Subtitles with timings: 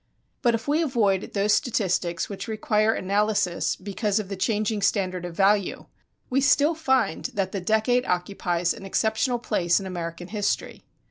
[0.41, 5.35] But if we avoid those statistics which require analysis because of the changing standard of
[5.35, 5.85] value,
[6.27, 10.81] we still find that the decade occupies an exceptional place in American history.